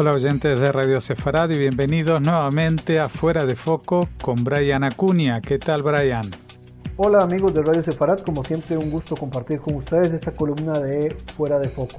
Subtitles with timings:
[0.00, 5.40] Hola oyentes de Radio Sefarad y bienvenidos nuevamente a Fuera de Foco con Brian Acuña.
[5.40, 6.30] ¿Qué tal Brian?
[6.96, 11.16] Hola amigos de Radio Sefarad, como siempre un gusto compartir con ustedes esta columna de
[11.36, 11.96] Fuera de Foco.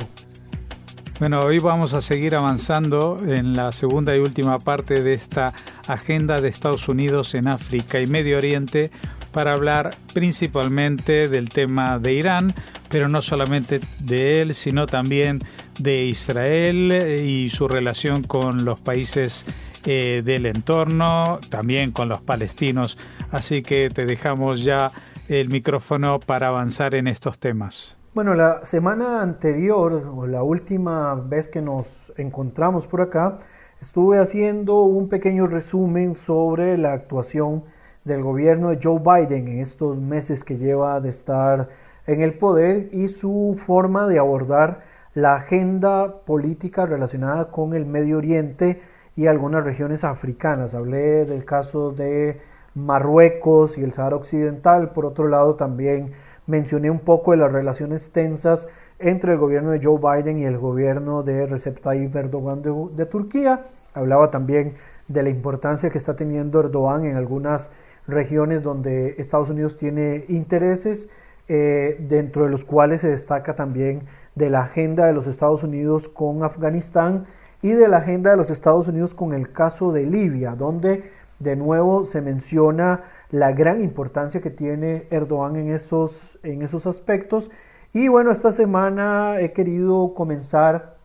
[1.19, 5.53] Bueno, hoy vamos a seguir avanzando en la segunda y última parte de esta
[5.85, 8.91] agenda de Estados Unidos en África y Medio Oriente
[9.33, 12.53] para hablar principalmente del tema de Irán,
[12.87, 15.39] pero no solamente de él, sino también
[15.79, 16.91] de Israel
[17.23, 19.45] y su relación con los países
[19.85, 22.97] eh, del entorno, también con los palestinos.
[23.31, 24.91] Así que te dejamos ya
[25.29, 27.95] el micrófono para avanzar en estos temas.
[28.13, 33.37] Bueno, la semana anterior, o la última vez que nos encontramos por acá,
[33.81, 37.63] estuve haciendo un pequeño resumen sobre la actuación
[38.03, 41.69] del gobierno de Joe Biden en estos meses que lleva de estar
[42.07, 48.17] en el poder y su forma de abordar la agenda política relacionada con el Medio
[48.17, 48.81] Oriente
[49.15, 50.73] y algunas regiones africanas.
[50.73, 52.39] Hablé del caso de
[52.75, 54.91] Marruecos y el Sahara Occidental.
[54.91, 56.13] Por otro lado, también
[56.47, 60.57] mencioné un poco de las relaciones tensas entre el gobierno de Joe Biden y el
[60.57, 63.63] gobierno de Recep Tayyip Erdogan de, Turquía.
[63.93, 64.75] Hablaba también
[65.07, 67.71] de la importancia que está teniendo Erdogan en algunas
[68.07, 71.09] regiones donde Estados Unidos tiene intereses,
[71.47, 74.03] eh, dentro de los cuales se destaca también
[74.39, 77.25] de la agenda de los Estados Unidos con Afganistán
[77.61, 81.57] y de la agenda de los Estados Unidos con el caso de Libia, donde de
[81.57, 87.51] nuevo se menciona la gran importancia que tiene Erdogan en esos, en esos aspectos.
[87.91, 90.95] Y bueno, esta semana he querido comenzar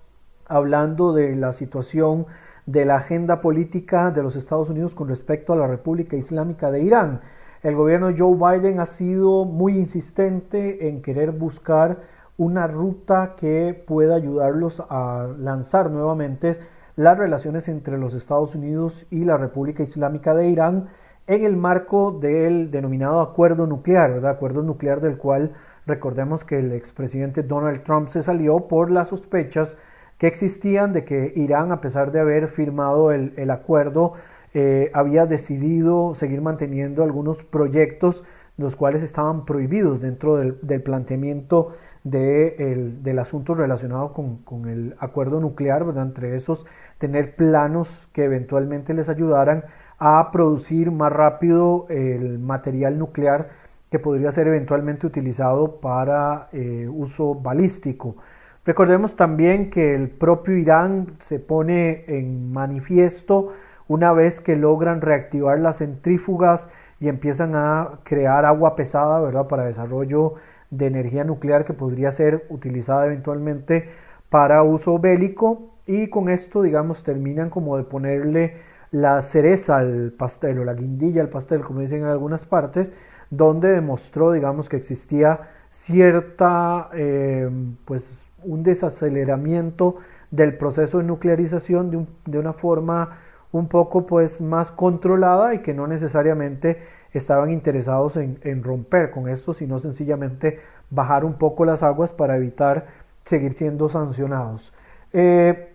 [0.46, 2.26] hablando de la situación
[2.66, 6.82] de la agenda política de los Estados Unidos con respecto a la República Islámica de
[6.82, 7.20] Irán.
[7.64, 13.80] El gobierno de Joe Biden ha sido muy insistente en querer buscar una ruta que
[13.86, 16.58] pueda ayudarlos a lanzar nuevamente
[16.96, 20.88] las relaciones entre los Estados Unidos y la República Islámica de Irán
[21.26, 24.32] en el marco del denominado acuerdo nuclear, ¿verdad?
[24.32, 25.52] Acuerdo nuclear del cual
[25.86, 29.78] recordemos que el expresidente Donald Trump se salió por las sospechas
[30.18, 34.14] que existían de que Irán, a pesar de haber firmado el, acuerdo,
[34.54, 38.24] eh, había decidido seguir manteniendo algunos proyectos
[38.56, 41.72] los cuales estaban prohibidos dentro del, planteamiento
[42.04, 46.66] del asunto relacionado con, el acuerdo nuclear, entre esos
[46.98, 49.64] tener planos que eventualmente les ayudaran
[49.98, 53.50] a producir más rápido el material nuclear
[53.90, 58.16] que podría ser eventualmente utilizado para eh, uso balístico.
[58.64, 63.52] Recordemos también que el propio Irán se pone en manifiesto
[63.86, 66.68] una vez que logran reactivar las centrífugas
[67.00, 69.46] y empiezan a crear agua pesada, ¿verdad?
[69.46, 70.34] Para desarrollo
[70.70, 73.90] de energía nuclear que podría ser utilizada eventualmente
[74.28, 78.56] para uso bélico y con esto, digamos, terminan como de ponerle
[78.90, 82.92] la cereza al pastel o la guindilla al pastel, como dicen en algunas partes,
[83.30, 85.40] donde demostró, digamos, que existía
[85.70, 87.50] cierta, eh,
[87.84, 89.96] pues, un desaceleramiento
[90.30, 93.18] del proceso de nuclearización de, de, una forma
[93.58, 96.82] un poco pues más controlada y que no necesariamente
[97.12, 100.58] estaban interesados en, romper con esto, sino sencillamente
[100.90, 102.86] bajar un poco las aguas para evitar
[103.24, 104.74] seguir siendo sancionados.
[105.12, 105.72] Eh,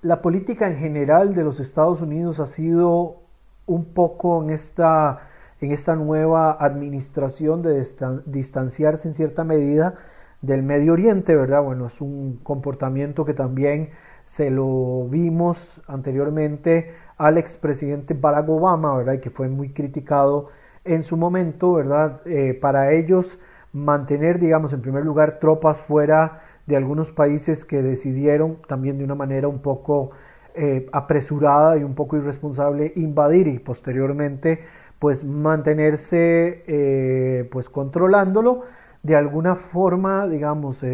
[0.00, 3.18] la política en general de los Estados Unidos ha sido
[3.66, 5.28] un poco en esta,
[5.60, 7.86] en esta nueva administración de
[8.26, 9.94] distanciarse en cierta medida
[10.40, 11.62] del Medio Oriente, ¿verdad?
[11.62, 13.90] Bueno, es un comportamiento que también
[14.24, 19.20] se lo vimos anteriormente al expresidente Barack Obama, ¿verdad?
[19.20, 20.48] Que fue muy criticado
[20.84, 22.20] en su momento, ¿verdad?
[22.24, 23.40] Eh, para ellos
[23.72, 29.14] mantener, digamos, en primer lugar, tropas fuera de algunos países que decidieron también de una
[29.14, 30.10] manera un poco
[30.54, 34.64] eh, apresurada y un poco irresponsable invadir y posteriormente
[34.98, 38.62] pues mantenerse eh, pues controlándolo
[39.02, 40.84] de alguna forma, digamos,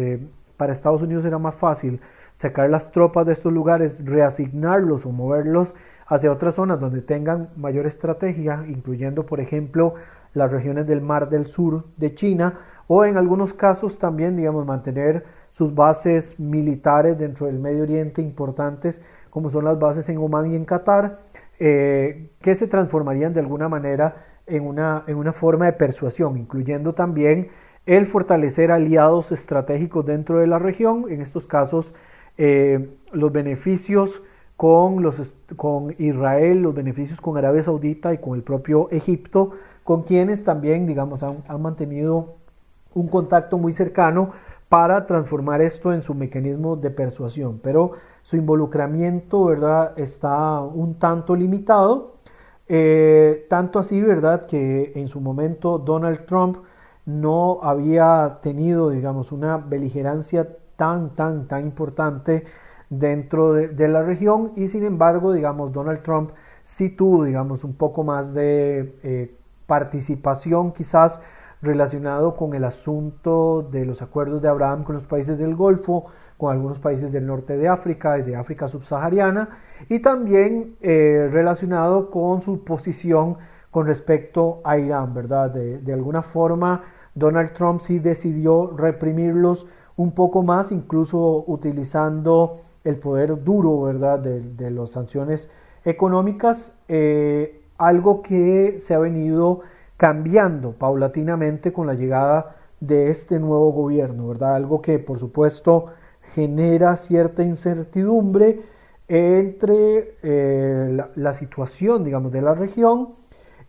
[0.57, 2.01] para Estados Unidos era más fácil
[2.33, 5.75] sacar las tropas de estos lugares, reasignarlos o moverlos
[6.09, 9.93] hacia otras zonas donde tengan mayor estrategia, incluyendo, por ejemplo,
[10.33, 15.23] las regiones del Mar del Sur de China, o en algunos casos también, digamos, mantener
[15.51, 20.55] sus bases militares dentro del Medio Oriente importantes, como son las bases en Omán y
[20.55, 21.19] en Qatar,
[21.59, 26.93] eh, que se transformarían de alguna manera en una, en una forma de persuasión, incluyendo
[26.93, 27.49] también
[27.85, 31.93] el fortalecer aliados estratégicos dentro de la región, en estos casos
[32.37, 34.23] eh, los beneficios
[34.59, 39.51] con, los, con Israel, los beneficios con Arabia Saudita y con el propio Egipto,
[39.85, 42.35] con quienes también, digamos, han, mantenido
[42.93, 44.31] un contacto muy cercano
[44.67, 51.37] para transformar esto en su mecanismo de persuasión, pero su involucramiento, ¿verdad?, está un tanto
[51.37, 52.15] limitado,
[52.67, 56.57] eh, tanto así, ¿verdad?, que en su momento Donald Trump
[57.05, 62.43] no había tenido, digamos, una beligerancia tan, tan, tan importante
[62.89, 66.31] dentro de, la región y sin embargo, digamos, Donald Trump
[66.63, 71.21] sí tuvo, digamos, un poco más de eh, participación quizás
[71.61, 76.05] relacionado con el asunto de los acuerdos de Abraham con los países del Golfo,
[76.37, 79.49] con algunos países del norte de África y de África subsahariana,
[79.89, 83.37] y también eh, relacionado con su posición
[83.71, 85.51] con respecto a Irán, ¿verdad?
[85.51, 86.83] De, alguna forma,
[87.13, 94.71] Donald Trump sí decidió reprimirlos un poco más, incluso utilizando el poder duro, ¿verdad?, de,
[94.71, 95.49] las sanciones
[95.85, 99.61] económicas, eh, algo que se ha venido
[99.97, 104.55] cambiando paulatinamente con la llegada de este nuevo gobierno, ¿verdad?
[104.55, 105.87] Algo que por supuesto
[106.33, 108.61] genera cierta incertidumbre
[109.07, 113.15] entre eh, la, situación, digamos, de la región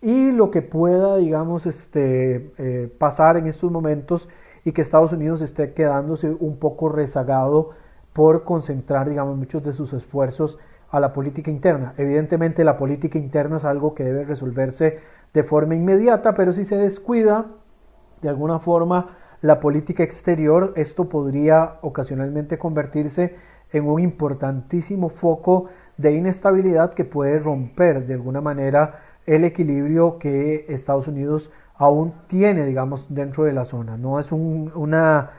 [0.03, 4.29] y lo que pueda, digamos, este, eh, pasar en estos momentos
[4.65, 7.71] y que Estados Unidos esté quedándose un poco rezagado
[8.13, 10.59] por concentrar, digamos, muchos de sus esfuerzos
[10.91, 11.95] a la política interna.
[11.97, 15.01] Evidentemente la política interna es algo que debe resolverse
[15.33, 17.47] de forma inmediata, pero si se descuida
[18.21, 23.37] de alguna forma la política exterior, esto podría ocasionalmente convertirse
[23.73, 25.67] en un importantísimo foco
[25.97, 32.67] de inestabilidad que puede romper de alguna manera el equilibrio que Estados Unidos aún tiene,
[32.67, 33.97] digamos, dentro de la zona.
[33.97, 35.31] No es una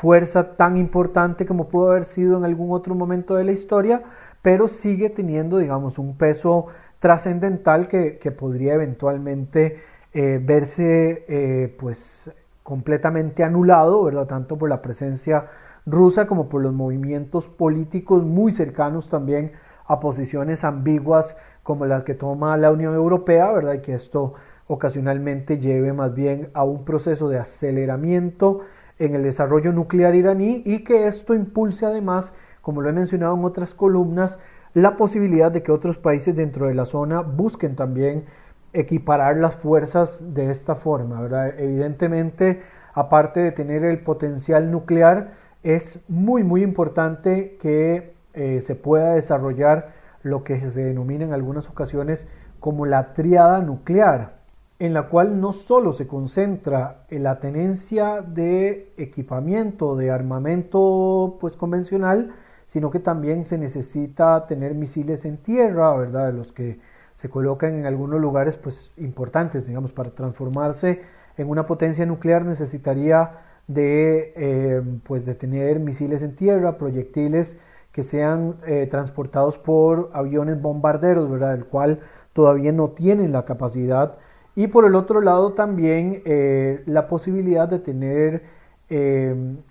[0.00, 4.02] fuerza tan importante como pudo haber sido en algún otro momento de la historia,
[4.40, 6.68] pero sigue teniendo, digamos, un peso
[7.00, 9.78] trascendental que, podría eventualmente
[10.14, 12.32] eh, verse eh, pues
[12.62, 14.26] completamente anulado, ¿verdad?
[14.26, 15.48] Tanto por la presencia
[15.84, 19.52] rusa como por los movimientos políticos muy cercanos también
[19.86, 23.74] a posiciones ambiguas como las que toma la Unión Europea, ¿verdad?
[23.74, 24.32] Y que esto
[24.66, 28.62] ocasionalmente lleve más bien a un proceso de aceleramiento
[29.00, 33.44] en el desarrollo nuclear iraní y que esto impulse además, como lo he mencionado en
[33.44, 34.38] otras columnas,
[34.74, 38.26] la posibilidad de que otros países dentro de la zona busquen también
[38.72, 41.58] equiparar las fuerzas de esta forma, ¿verdad?
[41.58, 42.62] Evidentemente,
[42.94, 45.32] aparte de tener el potencial nuclear,
[45.62, 49.92] es muy, muy importante que eh, se pueda desarrollar
[50.22, 52.28] lo que se denomina en algunas ocasiones
[52.60, 54.39] como la triada nuclear,
[54.80, 61.56] en la cual no solo se concentra en la tenencia de equipamiento, de armamento pues
[61.56, 62.32] convencional,
[62.66, 66.32] sino que también se necesita tener misiles en tierra, ¿verdad?
[66.32, 66.80] Los que
[67.14, 71.02] se colocan en algunos lugares pues importantes, digamos, para transformarse
[71.36, 73.32] en una potencia nuclear necesitaría
[73.66, 77.60] de, eh, pues tener misiles en tierra, proyectiles
[77.92, 81.54] que sean eh, transportados por aviones bombarderos, ¿verdad?
[81.54, 82.00] El cual
[82.32, 84.16] todavía no tienen la capacidad.
[84.54, 88.60] Y por el otro lado también eh, la posibilidad de tener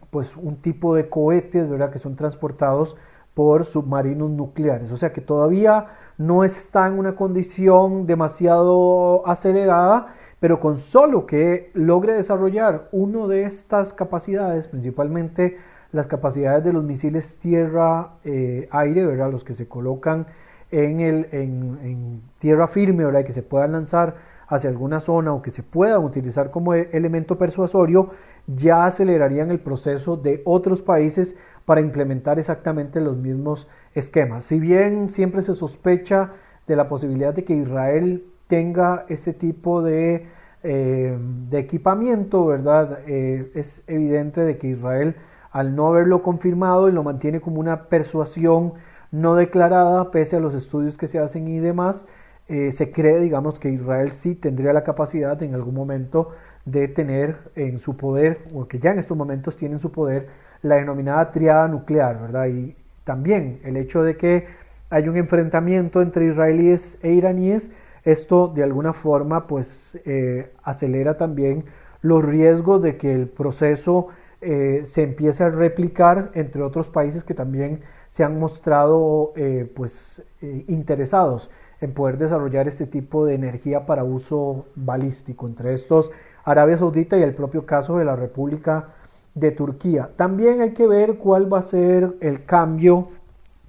[0.09, 1.91] pues un tipo de cohetes, ¿verdad?
[1.91, 2.95] Que son transportados
[3.33, 4.91] por submarinos nucleares.
[4.91, 5.87] O sea que todavía
[6.17, 10.07] no está en una condición demasiado acelerada,
[10.39, 15.57] pero con solo que logre desarrollar una de estas capacidades, principalmente
[15.91, 19.31] las capacidades de los misiles tierra-aire, ¿verdad?
[19.31, 20.27] Los que se colocan
[20.71, 23.25] en, el, en, tierra firme, ¿verdad?
[23.25, 24.15] Que se puedan lanzar
[24.49, 28.09] hacia alguna zona o que se puedan utilizar como e-, elemento persuasorio,
[28.47, 34.43] ya acelerarían el proceso de otros países para implementar exactamente los mismos esquemas.
[34.43, 36.31] Si bien siempre se sospecha
[36.67, 40.27] de la posibilidad de que Israel tenga ese tipo de,
[40.63, 41.17] eh,
[41.49, 42.99] de equipamiento, ¿verdad?
[43.05, 45.15] Eh, es evidente de que Israel,
[45.51, 48.73] al no haberlo confirmado y lo mantiene como una persuasión
[49.11, 52.07] no declarada, pese a los estudios que se hacen y demás,
[52.49, 56.31] eh, se cree, digamos, que Israel sí tendría la capacidad en algún momento
[56.65, 60.29] de tener en su poder, o que ya en estos momentos tiene en su poder,
[60.63, 62.47] la denominada triada nuclear, ¿verdad?
[62.47, 64.47] Y también el hecho de que
[64.89, 67.71] hay un enfrentamiento entre israelíes e iraníes,
[68.03, 71.65] esto de alguna forma pues eh, acelera también
[72.01, 74.07] los riesgos de que el proceso
[74.41, 79.33] eh, se empiece a replicar entre otros países que también se han mostrado
[79.75, 80.23] pues
[80.67, 81.51] interesados
[81.81, 86.11] en poder desarrollar este tipo de energía para uso balístico, entre estos
[86.43, 88.89] Arabia Saudita y el propio caso de la República
[89.35, 90.09] de Turquía.
[90.15, 93.07] También hay que ver cuál va a ser el cambio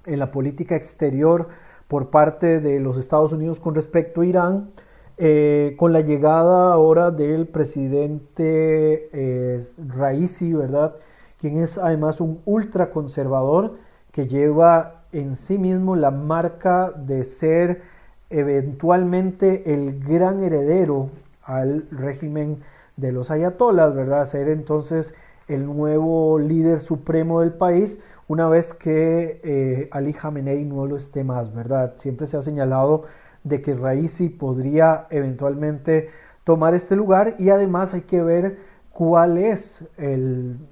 [0.05, 1.47] en la política exterior
[1.87, 4.71] por parte de los Estados Unidos con respecto a Irán,
[5.17, 10.95] eh, con la llegada ahora del presidente eh, Raisi, ¿verdad?
[11.41, 13.77] quien es además un ultraconservador
[14.11, 17.81] que lleva en sí mismo la marca de ser
[18.31, 21.09] eventualmente el gran heredero
[21.43, 22.59] al régimen
[22.97, 24.27] de los ayatolas, ¿verdad?
[24.27, 25.13] Ser entonces
[25.47, 31.23] el nuevo líder supremo del país una vez que eh, Ali Khamenei no lo esté
[31.23, 31.95] más, ¿verdad?
[31.97, 33.03] Siempre se ha señalado
[33.43, 36.09] de que Raisi podría eventualmente
[36.45, 38.57] tomar este lugar y además hay que ver
[38.91, 39.87] cuál es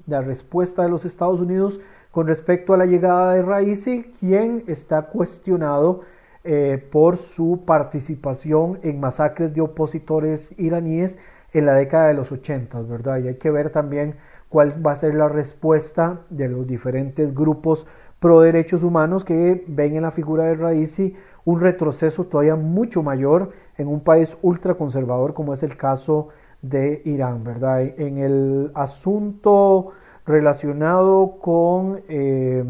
[0.06, 1.80] la respuesta de los Estados Unidos
[2.12, 6.02] con respecto a la llegada de Raisi, quien está cuestionado
[6.52, 11.20] eh, por su participación en masacres de opositores iraníes
[11.54, 13.20] en la década de los 80, ¿verdad?
[13.20, 14.16] Y hay que ver también
[14.50, 17.86] cuál va a ser la respuesta de los diferentes grupos
[18.20, 21.16] pro derechos humanos que ven en la figura de Raisi
[21.46, 26.30] un retroceso todavía mucho mayor en un país ultraconservador como es el caso
[26.64, 27.84] de Irán, ¿verdad?
[27.84, 29.92] En el asunto
[30.26, 32.64] relacionado con, eh,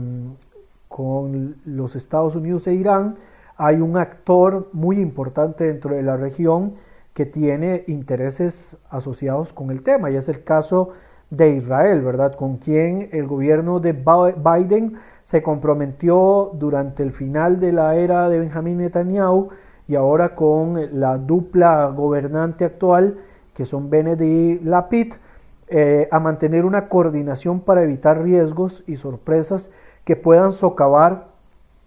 [0.90, 3.16] con los Estados Unidos e Irán,
[3.60, 6.76] hay un actor muy importante dentro de la región
[7.14, 10.92] que tiene intereses asociados con el tema, y es el caso
[11.30, 12.34] de Israel, ¿verdad?
[12.36, 14.94] Con quien el gobierno de Biden
[15.26, 19.50] se comprometió durante el final de la era de Benjamin Netanyahu
[19.90, 23.18] y ahora con la dupla gobernante actual,
[23.54, 25.14] que son Benedict Lapid,
[25.68, 29.70] eh, a mantener una coordinación para evitar riesgos y sorpresas
[30.06, 31.29] que puedan socavar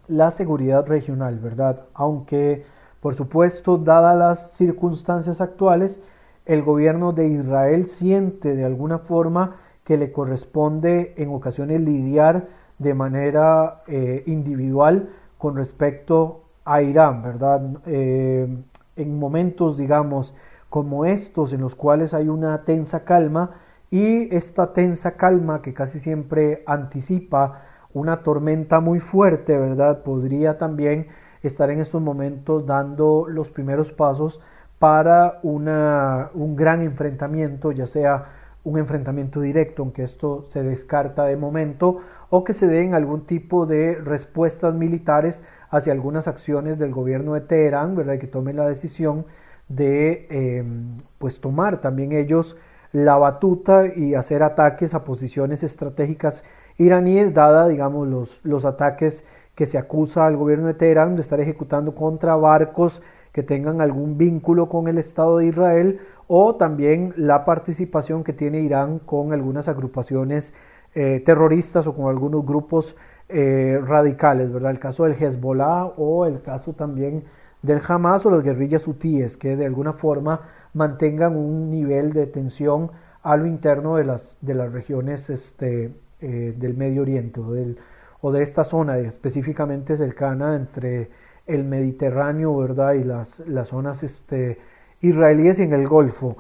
[0.08, 1.84] la seguridad regional, ¿verdad?
[1.94, 2.64] Aunque,
[3.00, 6.00] por supuesto, dadas las circunstancias actuales,
[6.46, 12.94] el gobierno de Israel siente de alguna forma que le corresponde en ocasiones lidiar de
[12.94, 17.62] manera eh, individual con respecto a Irán, ¿verdad?
[17.86, 18.48] Eh,
[18.96, 20.34] en momentos, digamos,
[20.68, 23.50] como estos, en los cuales hay una tensa calma,
[23.90, 27.62] y esta tensa calma que casi siempre anticipa
[27.94, 30.02] una tormenta muy fuerte, ¿verdad?
[30.02, 31.08] Podría también
[31.42, 34.40] estar en estos momentos dando los primeros pasos
[34.78, 38.26] para una, un gran enfrentamiento, ya sea
[38.64, 41.98] un enfrentamiento directo, aunque esto se descarta de momento,
[42.30, 47.40] o que se den algún tipo de respuestas militares hacia algunas acciones del gobierno de
[47.42, 48.18] Teherán, ¿verdad?
[48.18, 49.26] Que tomen la decisión
[49.68, 52.56] de em, pues tomar también ellos
[52.92, 56.44] la batuta y hacer ataques a posiciones estratégicas
[56.78, 59.24] iraníes, dada, digamos, los, los ataques
[59.54, 63.02] que se acusa al gobierno de Teherán de estar ejecutando contra barcos
[63.32, 68.60] que tengan algún vínculo con el Estado de Israel o también la participación que tiene
[68.60, 70.54] Irán con algunas agrupaciones
[70.94, 72.96] eh, terroristas o con algunos grupos
[73.28, 74.72] eh, radicales, ¿verdad?
[74.72, 77.24] El caso del Hezbollah o el caso también
[77.62, 80.40] del Hamas o las guerrillas hutíes que de alguna forma
[80.74, 82.90] mantengan un nivel de tensión
[83.22, 87.78] a lo interno de las, de las regiones este, eh, del Medio Oriente o, del,
[88.20, 91.10] o de esta zona específicamente cercana entre
[91.46, 92.94] el Mediterráneo ¿verdad?
[92.94, 94.58] y las, las zonas este,
[95.00, 96.36] israelíes y en el Golfo.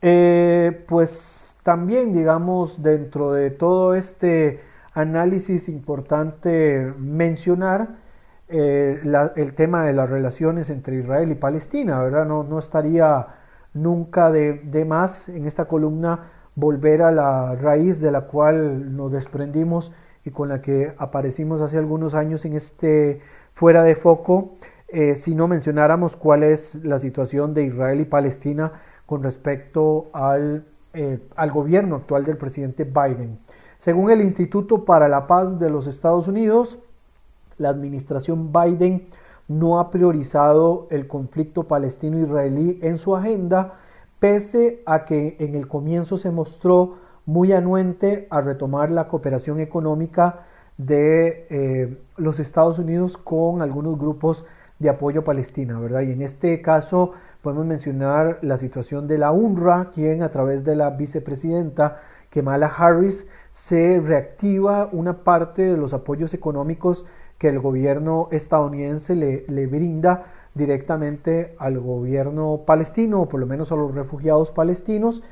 [0.00, 4.60] Eh, pues también, digamos, dentro de todo este
[4.94, 7.96] análisis importante mencionar
[8.48, 9.00] eh,
[9.36, 12.26] el tema de las relaciones entre Israel y Palestina, ¿verdad?
[12.26, 13.26] No, no estaría
[13.74, 19.92] nunca de, más en esta columna volver a la raíz de la cual nos desprendimos
[20.24, 23.20] y con la que aparecimos hace algunos años en este
[23.54, 24.52] fuera de foco,
[24.88, 28.72] eh, si no mencionáramos cuál es la situación de Israel y Palestina
[29.06, 33.38] con respecto al, eh, al gobierno actual del presidente Biden.
[33.78, 36.78] Según el Instituto para la Paz de los Estados Unidos,
[37.58, 39.06] la administración Biden
[39.48, 43.74] no ha priorizado el conflicto palestino-israelí en su agenda,
[44.22, 46.94] pese a que en el comienzo se mostró
[47.26, 50.46] muy anuente a retomar la cooperación económica
[50.78, 54.46] de eh, los Estados Unidos con algunos grupos
[54.78, 56.02] de apoyo a Palestina, ¿verdad?
[56.02, 60.76] Y en este caso podemos mencionar la situación de la UNRWA, quien a través de
[60.76, 62.00] la vicepresidenta
[62.30, 67.06] Kamala Harris se reactiva una parte de los apoyos económicos
[67.38, 73.72] que el gobierno estadounidense le, le brinda directamente al gobierno palestino o por lo menos
[73.72, 75.22] a los refugiados palestinos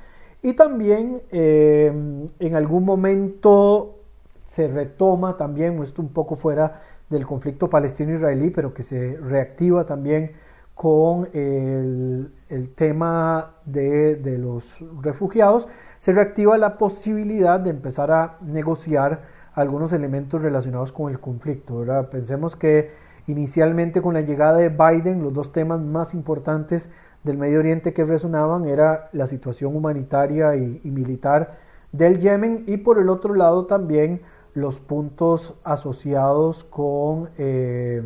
[0.42, 1.92] y también eh,
[2.38, 3.98] en algún momento
[4.42, 10.32] se retoma también, esto un poco fuera del conflicto palestino-israelí, pero que se reactiva también
[10.74, 18.38] con el, el tema de, de, los refugiados, se reactiva la posibilidad de empezar a
[18.40, 19.20] negociar
[19.52, 21.84] algunos elementos relacionados con el conflicto.
[22.10, 22.90] Pensemos que
[23.30, 26.90] inicialmente con la llegada de Biden los dos temas más importantes
[27.22, 31.58] del Medio Oriente que resonaban era la situación humanitaria y, militar
[31.92, 34.22] del Yemen y por el otro lado también
[34.54, 38.02] los puntos asociados con eh,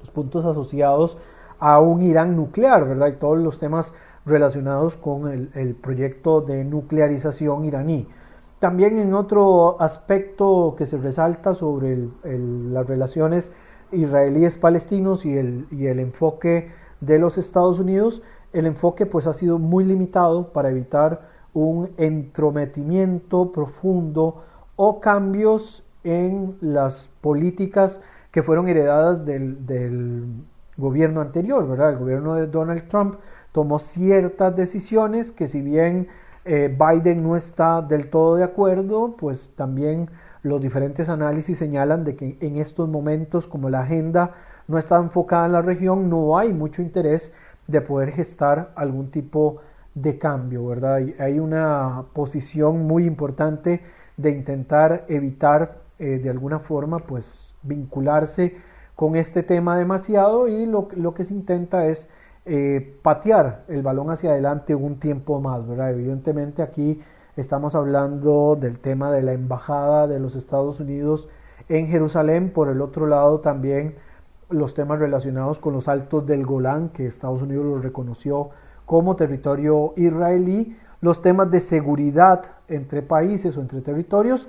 [0.00, 1.18] los puntos asociados
[1.58, 3.08] a un Irán nuclear, ¿verdad?
[3.08, 3.92] Y todos los temas
[4.26, 8.08] relacionados con el, proyecto de nuclearización iraní.
[8.58, 13.52] También en otro aspecto que se resalta sobre las relaciones
[13.92, 19.58] israelíes-palestinos y el, y el enfoque de los Estados Unidos, el enfoque pues ha sido
[19.58, 24.42] muy limitado para evitar un entrometimiento profundo
[24.76, 28.00] o cambios en las políticas
[28.30, 30.44] que fueron heredadas del,
[30.78, 31.92] gobierno anterior, ¿verdad?
[31.92, 33.14] El gobierno de Donald Trump
[33.50, 36.08] tomó ciertas decisiones que si bien
[36.44, 40.10] eh, Biden no está del todo de acuerdo, pues también
[40.46, 44.32] los diferentes análisis señalan de que en estos momentos, como la agenda
[44.68, 47.32] no está enfocada en la región, no hay mucho interés
[47.66, 49.56] de poder gestar algún tipo
[49.94, 51.00] de cambio, ¿verdad?
[51.18, 53.80] Hay una posición muy importante
[54.16, 58.54] de intentar evitar eh, de alguna forma, pues, vincularse
[58.94, 62.08] con este tema demasiado y lo, que se intenta es
[62.44, 65.90] eh, patear el balón hacia adelante un tiempo más, ¿verdad?
[65.90, 67.00] Evidentemente aquí
[67.36, 71.28] estamos hablando del tema de la embajada de los Estados Unidos
[71.68, 73.96] en Jerusalén, por el otro lado también
[74.48, 78.50] los temas relacionados con los altos del Golán, que Estados Unidos lo reconoció
[78.86, 84.48] como territorio israelí, los temas de seguridad entre países o entre territorios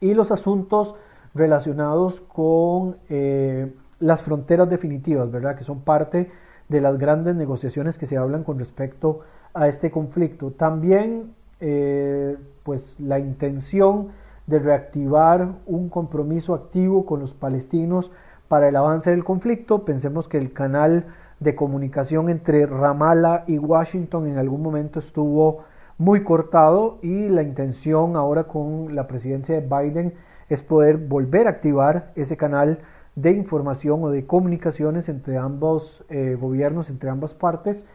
[0.00, 0.96] y los asuntos
[1.34, 5.56] relacionados con eh, las fronteras definitivas, ¿verdad?
[5.56, 6.30] Que son parte
[6.68, 9.20] de las grandes negociaciones que se hablan con respecto
[9.52, 10.50] a este conflicto.
[10.50, 11.34] También,
[11.66, 14.08] eh, pues, la intención
[14.46, 18.12] de reactivar un compromiso activo con los palestinos
[18.48, 19.86] para el avance del conflicto.
[19.86, 21.06] Pensemos que el canal
[21.40, 25.64] de comunicación entre Ramallah y Washington en algún momento estuvo
[25.96, 30.12] muy cortado y la intención ahora con la presidencia de Biden
[30.50, 32.80] es poder volver a activar ese canal
[33.14, 37.86] de información o de comunicaciones entre ambos eh, gobiernos, entre ambas partes.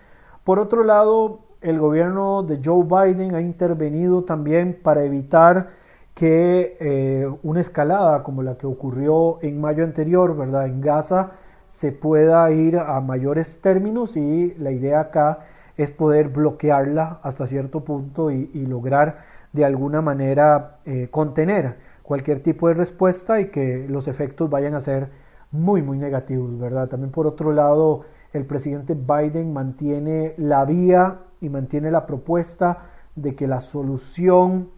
[0.44, 5.68] Por otro lado, el gobierno de Joe Biden ha intervenido también para evitar
[6.14, 10.66] que eh, una escalada como la que ocurrió en mayo anterior, ¿verdad?
[10.68, 11.32] En Gaza,
[11.68, 15.40] se pueda ir a mayores términos y la idea acá
[15.78, 19.20] es poder bloquearla hasta cierto punto y, lograr
[19.54, 24.82] de alguna manera eh, contener cualquier tipo de respuesta y que los efectos vayan a
[24.82, 25.10] ser
[25.52, 26.90] muy, muy negativos, ¿verdad?
[26.90, 28.02] También por otro lado,
[28.34, 34.70] el presidente Biden mantiene la vía y mantiene la propuesta de que la solución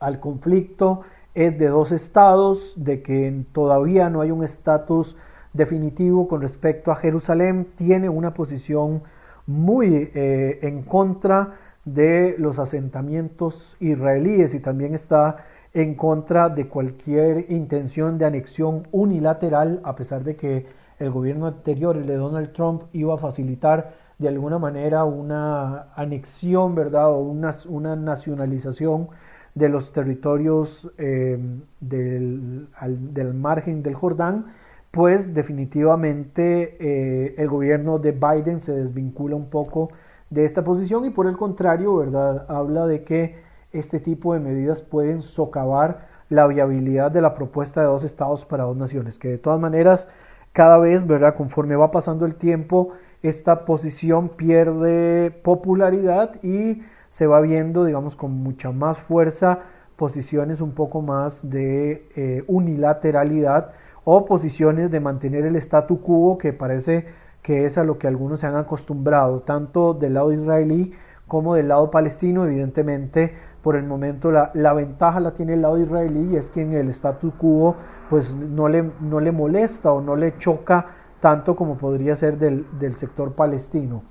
[0.00, 1.02] al conflicto
[1.34, 5.16] es de dos estados, de que todavía no hay un estatus
[5.52, 9.02] definitivo con respecto a Jerusalén, tiene una posición
[9.46, 15.44] muy eh, en contra de los asentamientos israelíes y también está
[15.74, 20.66] en contra de cualquier intención de anexión unilateral, a pesar de que
[20.98, 26.74] el gobierno anterior, el de Donald Trump, iba a facilitar de alguna manera una anexión,
[26.74, 27.10] ¿verdad?
[27.10, 29.08] O una, una nacionalización
[29.54, 31.38] de los territorios eh,
[31.80, 32.68] del,
[33.12, 34.46] del, margen del Jordán,
[34.90, 39.90] pues definitivamente eh, el gobierno de Biden se desvincula un poco
[40.30, 42.46] de esta posición y por el contrario, ¿verdad?
[42.48, 43.36] Habla de que
[43.72, 48.64] este tipo de medidas pueden socavar la viabilidad de la propuesta de dos estados para
[48.64, 50.08] dos naciones, que de todas maneras
[50.52, 51.34] cada vez, ¿verdad?
[51.36, 52.90] Conforme va pasando el tiempo,
[53.24, 59.60] esta posición pierde popularidad y se va viendo, digamos, con mucha más fuerza
[59.96, 63.72] posiciones un poco más de eh, unilateralidad
[64.04, 67.06] o posiciones de mantener el statu quo que parece
[67.40, 70.92] que es a lo que algunos se han acostumbrado, tanto del lado israelí
[71.26, 76.34] como del lado palestino, evidentemente por el momento la, ventaja la tiene el lado israelí
[76.34, 77.76] y es que en el statu quo
[78.10, 82.96] pues no le, no le molesta o no le choca tanto como podría ser del,
[82.96, 84.02] sector palestino.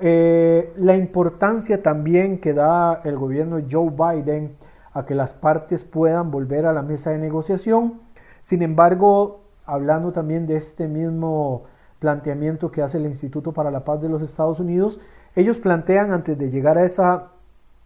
[0.00, 4.56] Eh, la importancia también que da el gobierno Joe Biden
[4.92, 8.00] a que las partes puedan volver a la mesa de negociación.
[8.40, 11.62] Sin embargo, hablando también de este mismo
[12.00, 15.00] planteamiento que hace el Instituto para la Paz de los Estados Unidos,
[15.36, 17.28] ellos plantean antes de llegar a esa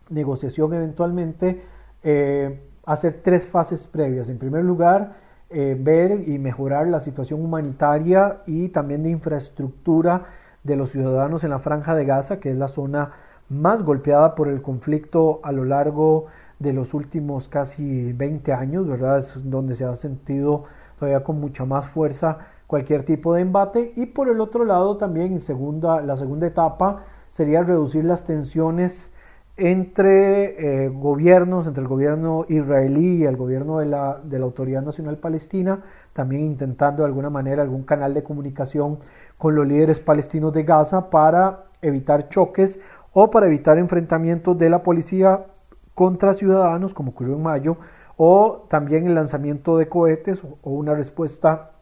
[0.08, 1.62] negociación eventualmente
[2.02, 4.30] eh, hacer tres fases previas.
[4.30, 5.16] En primer lugar,
[5.52, 10.24] eh, ver y mejorar la situación humanitaria y también de infraestructura
[10.62, 13.12] de los ciudadanos en la franja de Gaza, que es la zona
[13.48, 16.26] más golpeada por el conflicto a lo largo
[16.58, 19.18] de los últimos casi 20 años, ¿verdad?
[19.18, 20.64] Es donde se ha sentido
[20.98, 23.92] todavía con mucha más fuerza cualquier tipo de embate.
[23.96, 29.14] Y por el otro lado también en segunda, la segunda etapa sería reducir las tensiones
[29.56, 34.82] entre eh, gobiernos, entre el gobierno israelí y el gobierno de la, de la Autoridad
[34.82, 38.98] Nacional Palestina, también intentando de alguna manera algún canal de comunicación
[39.36, 42.80] con los líderes palestinos de Gaza para evitar choques
[43.12, 45.46] o para evitar enfrentamientos de la policía
[45.94, 47.76] contra ciudadanos, como ocurrió en mayo,
[48.16, 51.72] o también el lanzamiento de cohetes o una respuesta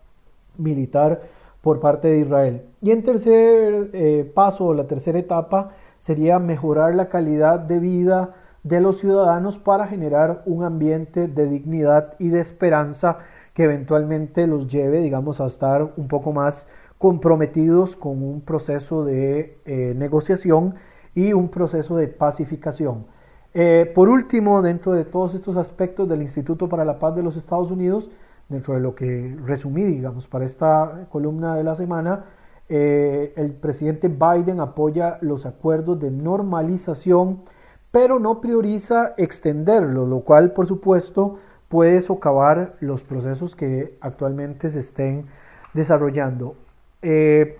[0.58, 1.22] militar
[1.62, 2.62] por parte de Israel.
[2.80, 5.70] Y en tercer eh, paso, la tercera etapa,
[6.00, 8.34] sería mejorar la calidad de vida
[8.64, 13.18] de los ciudadanos para generar un ambiente de dignidad y de esperanza
[13.54, 19.60] que eventualmente los lleve, digamos, a estar un poco más comprometidos con un proceso de
[19.64, 20.74] eh, negociación
[21.14, 23.06] y un proceso de pacificación.
[23.52, 27.36] Eh, por último, dentro de todos estos aspectos del Instituto para la Paz de los
[27.36, 28.10] Estados Unidos,
[28.48, 32.26] dentro de lo que resumí, digamos, para esta columna de la semana,
[32.72, 37.42] eh, el presidente Biden apoya los acuerdos de normalización,
[37.90, 44.78] pero no prioriza extenderlo, lo cual, por supuesto, puede socavar los procesos que actualmente se
[44.78, 45.26] estén
[45.74, 46.54] desarrollando.
[47.02, 47.58] Eh,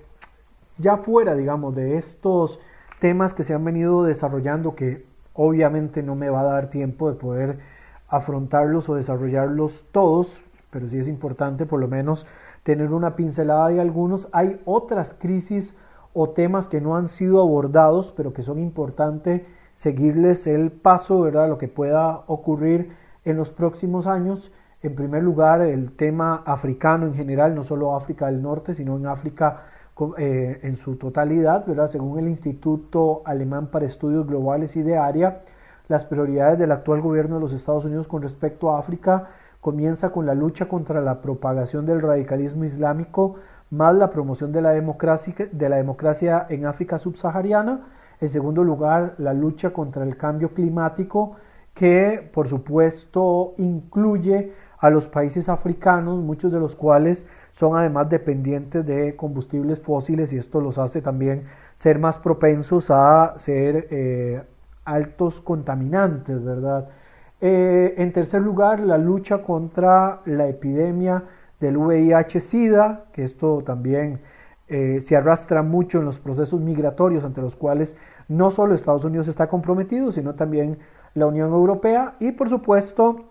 [0.79, 2.61] ya fuera, digamos, de estos
[3.01, 7.19] temas que se han venido desarrollando, que obviamente no me va a dar tiempo de
[7.19, 7.59] poder
[8.07, 12.29] afrontarlos o desarrollarlos todos, pero sí es importante por lo menos
[12.63, 14.29] tener una pincelada de algunos.
[14.33, 15.77] Hay otras crisis
[16.13, 19.43] o temas que no han sido abordados, pero que son importantes
[19.75, 21.49] seguirles el paso, ¿verdad?
[21.49, 22.93] Lo que pueda ocurrir
[23.25, 24.53] en los próximos años.
[24.83, 29.07] En primer lugar, el tema africano en general, no solo África del Norte, sino en
[29.07, 29.63] África
[30.17, 31.89] eh, en su totalidad, ¿verdad?
[31.89, 35.43] Según el Instituto Alemán para Estudios Globales y de Área,
[35.89, 39.29] las prioridades del actual gobierno de los Estados Unidos con respecto a África
[39.61, 43.37] comienza con la lucha contra la propagación del radicalismo islámico,
[43.71, 47.87] más la promoción de la democracia, de la democracia en África subsahariana.
[48.21, 51.37] En segundo lugar, la lucha contra el cambio climático,
[51.75, 58.85] que por supuesto incluye a los países africanos, muchos de los cuales son además dependientes
[58.87, 61.45] de combustibles fósiles y esto los hace también
[61.77, 64.43] ser más propensos a ser eh,
[64.85, 66.89] altos contaminantes, ¿verdad?
[67.41, 71.25] Eh, en tercer lugar, la lucha contra la epidemia
[71.59, 74.21] del VIH-Sida, que esto también
[74.69, 77.97] eh, se arrastra mucho en los procesos migratorios ante los cuales
[78.29, 80.79] no solo Estados Unidos está comprometido, sino también
[81.15, 83.25] la Unión Europea y por supuesto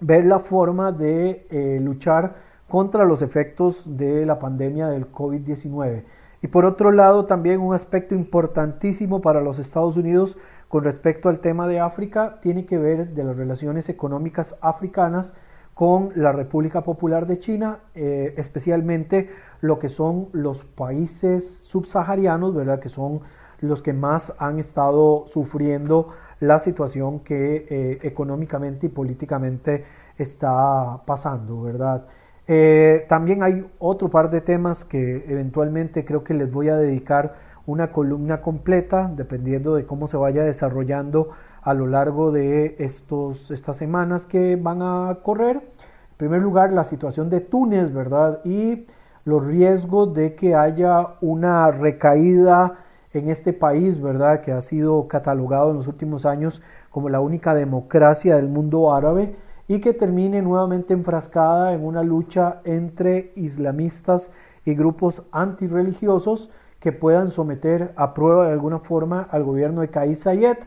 [0.00, 2.36] ver la forma de eh, luchar
[2.68, 6.04] contra los efectos de la pandemia del COVID-19.
[6.42, 11.40] Y por otro lado, también un aspecto importantísimo para los Estados Unidos con respecto al
[11.40, 15.34] tema de África tiene que ver de las relaciones económicas africanas
[15.74, 22.80] con la República Popular de China, eh, especialmente lo que son los países subsaharianos, ¿verdad?
[22.80, 23.20] que son
[23.60, 26.08] los que más han estado sufriendo
[26.40, 29.84] la situación que eh, económicamente y políticamente
[30.16, 32.06] está pasando, ¿verdad?
[32.46, 37.34] Eh, también hay otro par de temas que eventualmente creo que les voy a dedicar
[37.68, 41.28] una columna completa, dependiendo de cómo se vaya desarrollando
[41.60, 45.56] a lo largo de estos, estas semanas que van a correr.
[45.56, 48.40] En primer lugar, la situación de Túnez, ¿verdad?
[48.42, 48.86] Y
[49.26, 52.78] los riesgos de que haya una recaída
[53.12, 54.40] en este país, ¿verdad?
[54.40, 59.36] Que ha sido catalogado en los últimos años como la única democracia del mundo árabe
[59.68, 64.30] y que termine nuevamente enfrascada en una lucha entre islamistas
[64.64, 66.50] y grupos antirreligiosos
[66.80, 70.58] que puedan someter a prueba de alguna forma al gobierno de Kais Sayed,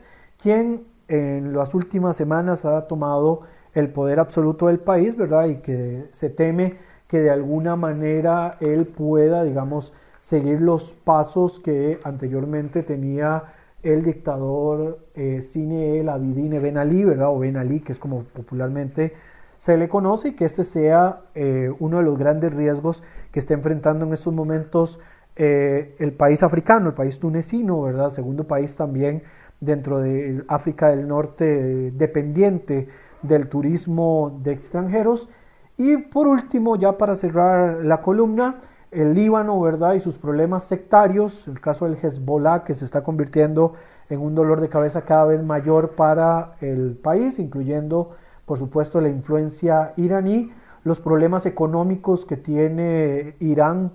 [0.41, 3.41] quien en las últimas semanas ha tomado
[3.74, 5.45] el poder absoluto del país, ¿verdad?
[5.45, 6.76] Y que se teme
[7.08, 13.43] que de alguna manera él pueda, digamos, seguir los pasos que anteriormente tenía
[13.84, 17.30] el dictador eh, Cine el Abidine Ben Ali, ¿verdad?
[17.30, 19.13] O Ben Ali, que es como popularmente
[19.58, 23.54] se le conoce, y que este sea eh, uno de los grandes riesgos que está
[23.54, 25.00] enfrentando en estos momentos
[25.36, 28.10] eh, el país africano, el país tunecino, ¿verdad?
[28.10, 29.24] Segundo país también
[29.60, 32.88] dentro de África del Norte dependiente
[33.22, 35.30] del turismo de extranjeros.
[35.78, 38.60] Y por último, ya para cerrar la columna,
[38.91, 39.94] el Líbano, ¿verdad?
[39.94, 43.74] Y sus problemas sectarios, el caso del Hezbollah que se está convirtiendo
[44.10, 48.12] en un dolor de cabeza cada vez mayor para el país, incluyendo,
[48.46, 50.52] por supuesto, la influencia iraní,
[50.84, 53.91] los problemas económicos que tiene Irán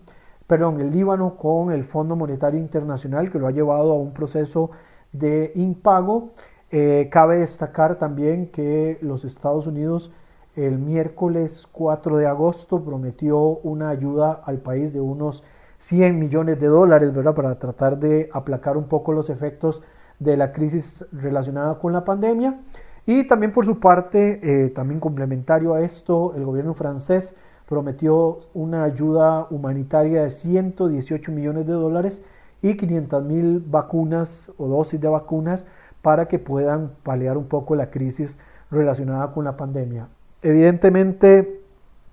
[0.47, 4.71] perdón, el Líbano con el Fondo Monetario Internacional que lo ha llevado a un proceso
[5.13, 6.31] de impago.
[6.71, 10.13] Eh, cabe destacar también que los Estados Unidos
[10.57, 15.45] el miércoles 4 de agosto prometió una ayuda al país de unos
[15.79, 17.35] 100 millones de dólares, ¿verdad?
[17.35, 19.83] Para tratar de aplacar un poco los efectos
[20.19, 22.61] de la crisis relacionada con la pandemia.
[23.05, 27.37] Y también por su parte, eh, también complementario a esto, el gobierno francés
[27.69, 32.23] prometió una ayuda humanitaria de 118 millones de dólares
[32.63, 35.67] y 500 mil vacunas o dosis de vacunas
[36.03, 38.39] para que puedan paliar un poco la crisis
[38.71, 40.09] relacionada con la pandemia.
[40.43, 41.61] Evidentemente,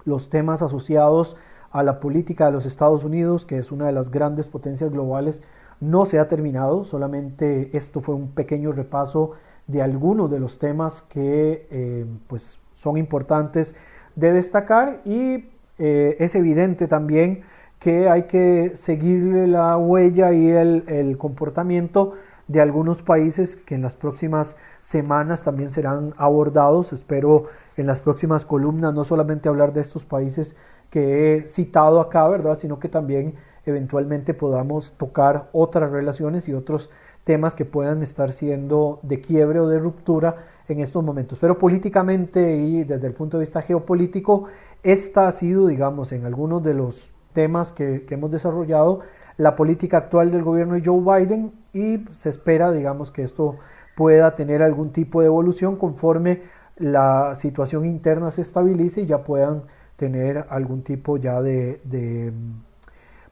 [0.06, 1.38] los temas asociados
[1.72, 5.42] a la política de los Estados Unidos, que es una de las grandes potencias globales,
[5.80, 9.32] no se ha terminado, solamente esto fue un pequeño repaso
[9.68, 13.76] de algunos de los temas que eh, pues son importantes
[14.16, 15.50] de destacar y
[15.80, 17.44] eh, es evidente también
[17.80, 22.14] que hay que seguir la huella y el, el, comportamiento
[22.48, 26.94] de algunos países que en las próximas semanas también serán abordados.
[26.94, 30.56] Espero en las próximas columnas no solamente hablar de estos países
[30.90, 32.56] que he citado acá, ¿verdad?
[32.56, 36.90] Sino que también eventualmente podamos tocar otras relaciones y otros
[37.24, 40.36] temas que puedan estar siendo de quiebre o de ruptura
[40.68, 41.38] en estos momentos.
[41.40, 44.46] Pero políticamente y desde el punto de vista geopolítico,
[44.84, 49.02] esta ha sido, digamos, en algunos de los temas que, hemos desarrollado,
[49.38, 53.58] la política actual del gobierno de Joe Biden y se espera, digamos, que esto
[53.96, 56.42] pueda tener algún tipo de evolución conforme
[56.78, 59.64] la situación interna se estabilice y ya puedan
[59.96, 61.80] tener algún tipo ya de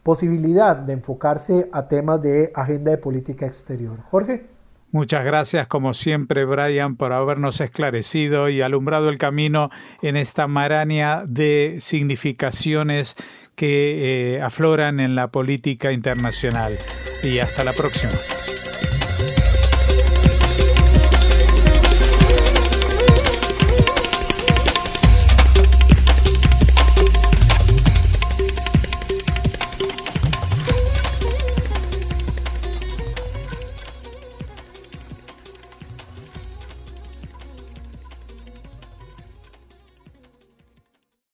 [0.03, 3.99] posibilidad de enfocarse a temas de agenda de política exterior.
[4.09, 4.50] Jorge.
[4.91, 9.69] Muchas gracias, como siempre, Brian, por habernos esclarecido y alumbrado el camino
[10.01, 13.15] en esta maraña de significaciones
[13.55, 16.77] que eh, afloran en la política internacional.
[17.23, 18.11] Y hasta la próxima.